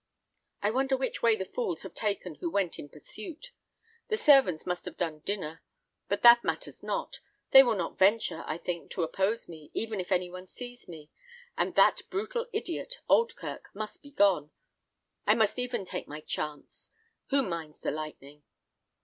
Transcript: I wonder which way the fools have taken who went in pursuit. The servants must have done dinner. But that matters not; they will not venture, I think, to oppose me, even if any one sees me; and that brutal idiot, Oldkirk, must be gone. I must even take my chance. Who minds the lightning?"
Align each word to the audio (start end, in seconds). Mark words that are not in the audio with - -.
I 0.63 0.71
wonder 0.71 0.97
which 0.97 1.21
way 1.21 1.35
the 1.35 1.45
fools 1.45 1.83
have 1.83 1.93
taken 1.93 2.33
who 2.41 2.49
went 2.49 2.79
in 2.79 2.89
pursuit. 2.89 3.51
The 4.07 4.17
servants 4.17 4.65
must 4.65 4.85
have 4.85 4.97
done 4.97 5.19
dinner. 5.19 5.61
But 6.09 6.23
that 6.23 6.43
matters 6.43 6.81
not; 6.81 7.19
they 7.51 7.61
will 7.61 7.75
not 7.75 7.99
venture, 7.99 8.43
I 8.47 8.57
think, 8.57 8.89
to 8.93 9.03
oppose 9.03 9.47
me, 9.47 9.69
even 9.75 9.99
if 9.99 10.11
any 10.11 10.31
one 10.31 10.47
sees 10.47 10.87
me; 10.87 11.11
and 11.55 11.75
that 11.75 12.01
brutal 12.09 12.47
idiot, 12.51 12.95
Oldkirk, 13.07 13.69
must 13.75 14.01
be 14.01 14.09
gone. 14.09 14.49
I 15.27 15.35
must 15.35 15.59
even 15.59 15.85
take 15.85 16.07
my 16.07 16.21
chance. 16.21 16.89
Who 17.27 17.43
minds 17.43 17.81
the 17.81 17.91
lightning?" 17.91 18.41